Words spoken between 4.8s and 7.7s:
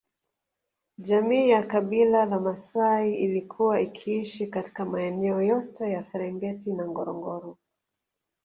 maeneo yote ya Serengeti na Ngorongoro